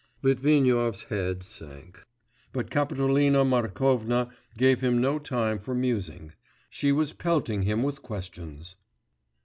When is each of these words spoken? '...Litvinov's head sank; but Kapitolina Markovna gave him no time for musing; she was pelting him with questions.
'...Litvinov's 0.23 1.03
head 1.03 1.43
sank; 1.43 2.03
but 2.51 2.71
Kapitolina 2.71 3.45
Markovna 3.45 4.31
gave 4.57 4.81
him 4.81 4.99
no 4.99 5.19
time 5.19 5.59
for 5.59 5.75
musing; 5.75 6.33
she 6.71 6.91
was 6.91 7.13
pelting 7.13 7.61
him 7.61 7.83
with 7.83 8.01
questions. 8.01 8.77